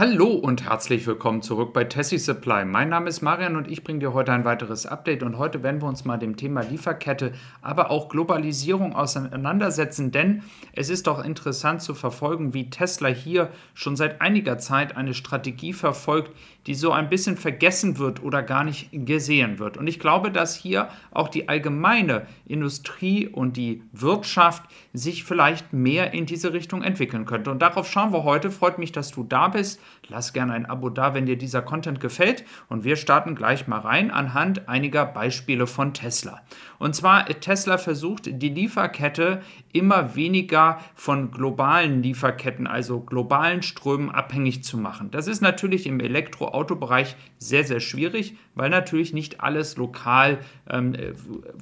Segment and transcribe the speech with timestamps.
[0.00, 2.64] Hallo und herzlich willkommen zurück bei Tessie Supply.
[2.64, 5.82] Mein Name ist Marian und ich bringe dir heute ein weiteres Update und heute werden
[5.82, 10.42] wir uns mal dem Thema Lieferkette, aber auch Globalisierung auseinandersetzen, denn
[10.72, 15.74] es ist doch interessant zu verfolgen, wie Tesla hier schon seit einiger Zeit eine Strategie
[15.74, 16.32] verfolgt,
[16.66, 19.76] die so ein bisschen vergessen wird oder gar nicht gesehen wird.
[19.76, 24.62] Und ich glaube, dass hier auch die allgemeine Industrie und die Wirtschaft
[24.94, 27.50] sich vielleicht mehr in diese Richtung entwickeln könnte.
[27.50, 28.50] Und darauf schauen wir heute.
[28.50, 29.80] Freut mich, dass du da bist.
[30.08, 32.44] Lass gerne ein Abo da, wenn dir dieser Content gefällt.
[32.68, 36.42] Und wir starten gleich mal rein anhand einiger Beispiele von Tesla.
[36.78, 44.64] Und zwar, Tesla versucht, die Lieferkette immer weniger von globalen Lieferketten, also globalen Strömen abhängig
[44.64, 45.10] zu machen.
[45.10, 50.96] Das ist natürlich im Elektroautobereich sehr, sehr schwierig, weil natürlich nicht alles lokal ähm,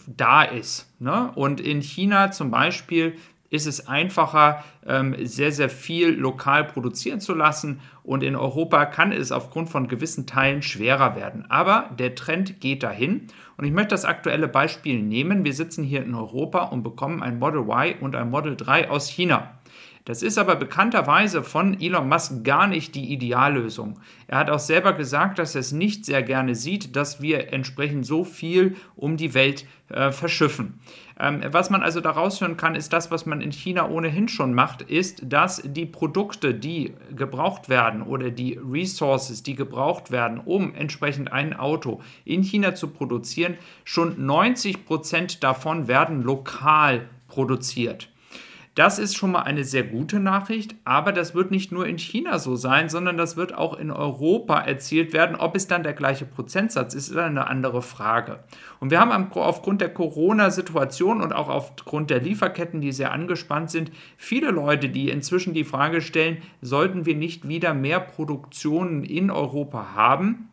[0.06, 0.94] da ist.
[1.00, 1.30] Ne?
[1.34, 3.16] Und in China zum Beispiel
[3.50, 7.80] ist es einfacher, ähm, sehr, sehr viel lokal produzieren zu lassen.
[8.02, 11.46] Und in Europa kann es aufgrund von gewissen Teilen schwerer werden.
[11.50, 13.26] Aber der Trend geht dahin.
[13.56, 15.44] Und ich möchte das aktuelle Beispiel nehmen.
[15.44, 19.08] Wir sitzen hier in Europa und bekommen ein Model Y und ein Model 3 aus
[19.08, 19.57] China.
[20.08, 24.00] Das ist aber bekannterweise von Elon Musk gar nicht die Ideallösung.
[24.26, 28.06] Er hat auch selber gesagt, dass er es nicht sehr gerne sieht, dass wir entsprechend
[28.06, 30.80] so viel um die Welt äh, verschiffen.
[31.20, 34.54] Ähm, was man also daraus hören kann, ist das, was man in China ohnehin schon
[34.54, 40.74] macht, ist, dass die Produkte, die gebraucht werden oder die Resources, die gebraucht werden, um
[40.74, 48.08] entsprechend ein Auto in China zu produzieren, schon 90 Prozent davon werden lokal produziert.
[48.78, 52.38] Das ist schon mal eine sehr gute Nachricht, aber das wird nicht nur in China
[52.38, 55.34] so sein, sondern das wird auch in Europa erzielt werden.
[55.34, 58.38] Ob es dann der gleiche Prozentsatz ist, ist eine andere Frage.
[58.78, 63.90] Und wir haben aufgrund der Corona-Situation und auch aufgrund der Lieferketten, die sehr angespannt sind,
[64.16, 69.96] viele Leute, die inzwischen die Frage stellen, sollten wir nicht wieder mehr Produktionen in Europa
[69.96, 70.50] haben?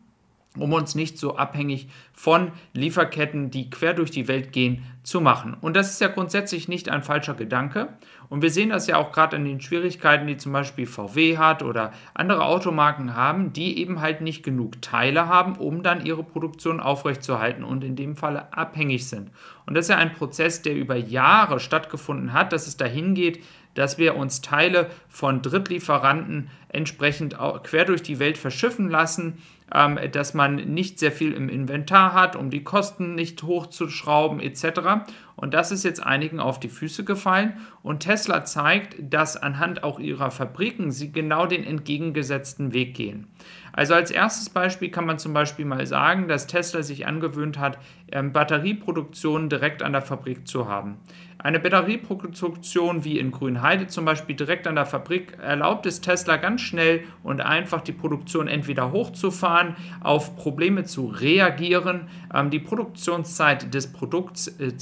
[0.58, 5.56] Um uns nicht so abhängig von Lieferketten, die quer durch die Welt gehen, zu machen.
[5.60, 7.90] Und das ist ja grundsätzlich nicht ein falscher Gedanke.
[8.28, 11.62] Und wir sehen das ja auch gerade an den Schwierigkeiten, die zum Beispiel VW hat
[11.62, 16.80] oder andere Automarken haben, die eben halt nicht genug Teile haben, um dann ihre Produktion
[16.80, 19.30] aufrechtzuerhalten und in dem Falle abhängig sind.
[19.64, 23.44] Und das ist ja ein Prozess, der über Jahre stattgefunden hat, dass es dahin geht,
[23.76, 29.38] dass wir uns Teile von Drittlieferanten entsprechend quer durch die Welt verschiffen lassen
[29.74, 35.08] ähm, dass man nicht sehr viel im Inventar hat, um die Kosten nicht hochzuschrauben etc.
[35.36, 37.58] Und das ist jetzt einigen auf die Füße gefallen.
[37.82, 43.28] Und Tesla zeigt, dass anhand auch ihrer Fabriken sie genau den entgegengesetzten Weg gehen.
[43.72, 47.78] Also als erstes Beispiel kann man zum Beispiel mal sagen, dass Tesla sich angewöhnt hat,
[48.10, 50.96] ähm, Batterieproduktion direkt an der Fabrik zu haben.
[51.38, 56.62] Eine Batterieproduktion wie in Grünheide zum Beispiel direkt an der Fabrik erlaubt es Tesla ganz
[56.62, 63.92] schnell und einfach die Produktion entweder hochzufahren, auf Probleme zu reagieren, ähm, die Produktionszeit des
[63.92, 64.76] Produkts äh,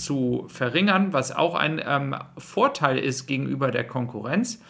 [0.49, 4.61] verringern, was auch ein ähm, Vorteil ist gegenüber der Konkurrenz.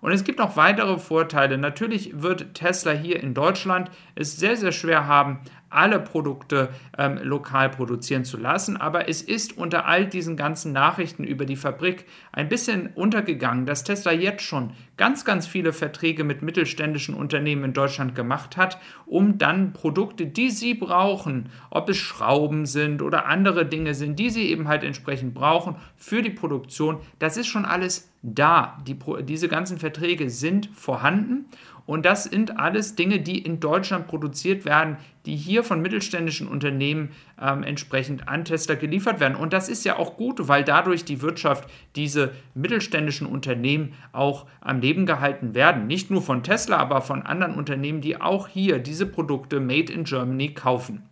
[0.00, 1.58] Und es gibt noch weitere Vorteile.
[1.58, 5.38] Natürlich wird Tesla hier in Deutschland es sehr, sehr schwer haben,
[5.74, 8.76] alle Produkte ähm, lokal produzieren zu lassen.
[8.76, 13.84] Aber es ist unter all diesen ganzen Nachrichten über die Fabrik ein bisschen untergegangen, dass
[13.84, 19.38] Tesla jetzt schon ganz, ganz viele Verträge mit mittelständischen Unternehmen in Deutschland gemacht hat, um
[19.38, 24.48] dann Produkte, die sie brauchen, ob es Schrauben sind oder andere Dinge sind, die sie
[24.50, 28.78] eben halt entsprechend brauchen für die Produktion, das ist schon alles da.
[28.86, 31.46] Die, diese ganzen Verträge sind vorhanden
[31.86, 37.10] und das sind alles Dinge, die in Deutschland produziert werden, die hier von mittelständischen Unternehmen
[37.40, 39.36] ähm, entsprechend an Tesla geliefert werden.
[39.36, 44.80] Und das ist ja auch gut, weil dadurch die Wirtschaft, diese mittelständischen Unternehmen auch am
[44.80, 45.86] Leben gehalten werden.
[45.86, 50.04] Nicht nur von Tesla, aber von anderen Unternehmen, die auch hier diese Produkte Made in
[50.04, 51.02] Germany kaufen.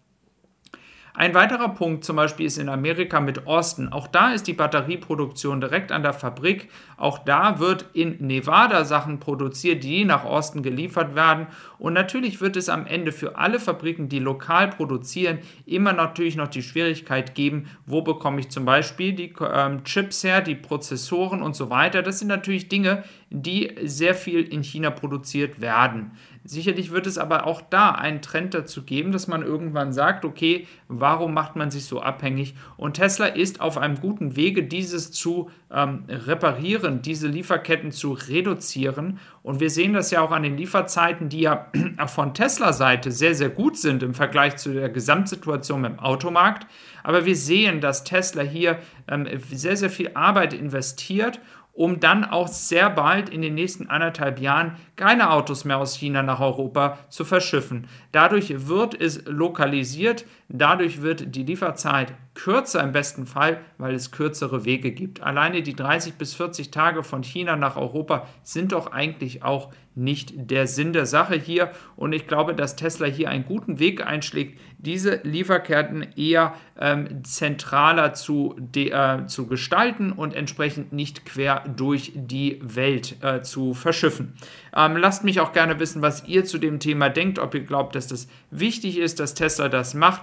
[1.13, 3.89] Ein weiterer Punkt zum Beispiel ist in Amerika mit Austin.
[3.89, 6.69] Auch da ist die Batterieproduktion direkt an der Fabrik.
[6.97, 11.49] Auch da wird in Nevada Sachen produziert, die nach Austin geliefert werden.
[11.79, 16.49] Und natürlich wird es am Ende für alle Fabriken, die lokal produzieren, immer natürlich noch
[16.49, 21.57] die Schwierigkeit geben, wo bekomme ich zum Beispiel die ähm, Chips her, die Prozessoren und
[21.57, 22.03] so weiter.
[22.03, 26.13] Das sind natürlich Dinge, die sehr viel in China produziert werden.
[26.43, 30.67] Sicherlich wird es aber auch da einen Trend dazu geben, dass man irgendwann sagt, okay,
[30.89, 32.55] warum macht man sich so abhängig?
[32.79, 39.19] Und Tesla ist auf einem guten Wege, dieses zu ähm, reparieren, diese Lieferketten zu reduzieren.
[39.43, 41.71] Und wir sehen das ja auch an den Lieferzeiten, die ja
[42.07, 46.67] von Tesla-Seite sehr, sehr gut sind im Vergleich zu der Gesamtsituation im Automarkt.
[47.03, 48.79] Aber wir sehen, dass Tesla hier
[49.09, 51.39] ähm, sehr, sehr viel Arbeit investiert
[51.81, 56.23] um dann auch sehr bald in den nächsten anderthalb Jahren keine Autos mehr aus China
[56.23, 57.89] nach Europa zu verschiffen.
[58.13, 62.13] Dadurch wird es lokalisiert, dadurch wird die Lieferzeit
[62.43, 65.23] kürzer im besten Fall, weil es kürzere Wege gibt.
[65.23, 70.33] Alleine die 30 bis 40 Tage von China nach Europa sind doch eigentlich auch nicht
[70.37, 71.73] der Sinn der Sache hier.
[71.97, 78.15] Und ich glaube, dass Tesla hier einen guten Weg einschlägt, diese Lieferketten eher ähm, zentraler
[78.15, 84.35] zu, äh, zu gestalten und entsprechend nicht quer durch die Welt äh, zu verschiffen.
[84.77, 87.95] Ähm, lasst mich auch gerne wissen, was ihr zu dem Thema denkt, ob ihr glaubt,
[87.95, 90.23] dass das wichtig ist, dass Tesla das macht,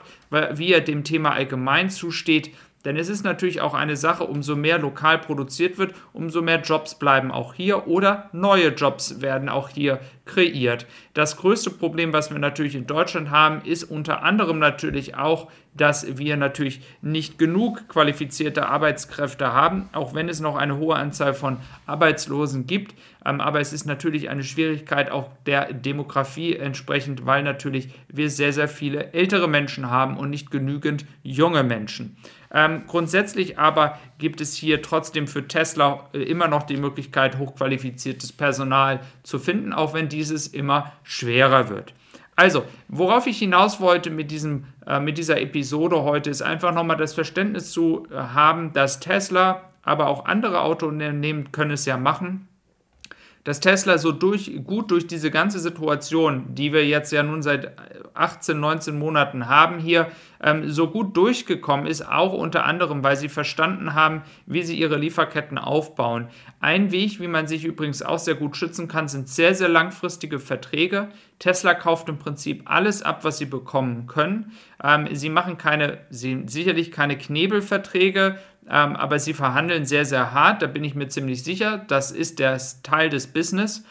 [0.53, 2.51] wie er dem Thema allgemein zusteht.
[2.85, 6.95] Denn es ist natürlich auch eine Sache, umso mehr lokal produziert wird, umso mehr Jobs
[6.95, 10.85] bleiben auch hier oder neue Jobs werden auch hier kreiert.
[11.13, 16.17] Das größte Problem, was wir natürlich in Deutschland haben, ist unter anderem natürlich auch, dass
[16.17, 21.57] wir natürlich nicht genug qualifizierte Arbeitskräfte haben, auch wenn es noch eine hohe Anzahl von
[21.85, 22.95] Arbeitslosen gibt.
[23.25, 28.53] Ähm, aber es ist natürlich eine Schwierigkeit auch der Demografie entsprechend, weil natürlich wir sehr,
[28.53, 32.17] sehr viele ältere Menschen haben und nicht genügend junge Menschen.
[32.53, 38.31] Ähm, grundsätzlich aber gibt es hier trotzdem für Tesla äh, immer noch die Möglichkeit, hochqualifiziertes
[38.31, 41.93] Personal zu finden, auch wenn dieses immer schwerer wird.
[42.35, 46.97] Also, worauf ich hinaus wollte mit, diesem, äh, mit dieser Episode heute, ist einfach nochmal
[46.97, 52.47] das Verständnis zu äh, haben, dass Tesla, aber auch andere Autounternehmen können es ja machen,
[53.47, 57.77] dass Tesla so durch, gut durch diese ganze Situation, die wir jetzt ja nun seit
[58.13, 60.11] 18, 19 Monaten haben hier,
[60.43, 64.97] ähm, so gut durchgekommen ist, auch unter anderem, weil sie verstanden haben, wie sie ihre
[64.97, 66.27] Lieferketten aufbauen.
[66.59, 70.39] Ein Weg, wie man sich übrigens auch sehr gut schützen kann, sind sehr, sehr langfristige
[70.39, 71.07] Verträge.
[71.39, 74.51] Tesla kauft im Prinzip alles ab, was sie bekommen können.
[74.83, 78.39] Ähm, sie machen keine, sie, sicherlich keine Knebelverträge,
[78.69, 81.85] ähm, aber sie verhandeln sehr, sehr hart, da bin ich mir ziemlich sicher.
[81.87, 83.83] Das ist der Teil des Business.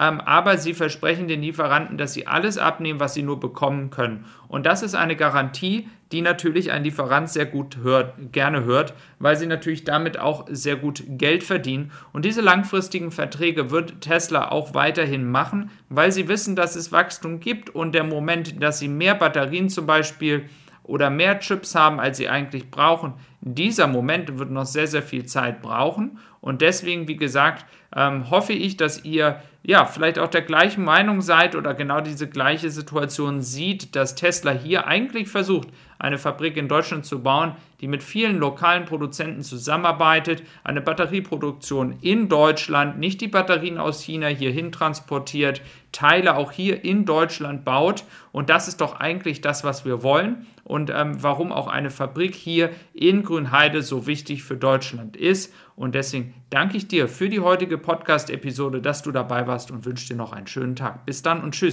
[0.00, 4.24] Ähm, aber sie versprechen den Lieferanten, dass sie alles abnehmen, was sie nur bekommen können.
[4.48, 9.36] Und das ist eine Garantie, die natürlich ein Lieferant sehr gut hört, gerne hört, weil
[9.36, 11.92] sie natürlich damit auch sehr gut Geld verdienen.
[12.12, 17.38] Und diese langfristigen Verträge wird Tesla auch weiterhin machen, weil sie wissen, dass es Wachstum
[17.38, 20.48] gibt und der Moment, dass sie mehr Batterien zum Beispiel
[20.82, 23.14] oder mehr Chips haben, als sie eigentlich brauchen.
[23.46, 26.18] Dieser Moment wird noch sehr, sehr viel Zeit brauchen.
[26.40, 31.22] Und deswegen, wie gesagt, ähm, hoffe ich, dass ihr ja vielleicht auch der gleichen Meinung
[31.22, 35.68] seid oder genau diese gleiche Situation sieht, dass Tesla hier eigentlich versucht,
[35.98, 42.28] eine Fabrik in Deutschland zu bauen, die mit vielen lokalen Produzenten zusammenarbeitet, eine Batterieproduktion in
[42.28, 45.62] Deutschland, nicht die Batterien aus China hierhin transportiert,
[45.92, 48.04] Teile auch hier in Deutschland baut.
[48.32, 52.34] Und das ist doch eigentlich das, was wir wollen und ähm, warum auch eine Fabrik
[52.34, 55.54] hier in Grünheide so wichtig für Deutschland ist.
[55.76, 60.08] Und deswegen danke ich dir für die heutige Podcast-Episode, dass du dabei warst und wünsche
[60.08, 61.04] dir noch einen schönen Tag.
[61.04, 61.72] Bis dann und tschüss.